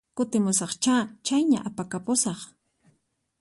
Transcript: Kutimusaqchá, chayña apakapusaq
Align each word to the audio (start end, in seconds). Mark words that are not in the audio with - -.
Kutimusaqchá, 0.17 0.95
chayña 1.25 1.59
apakapusaq 1.67 2.39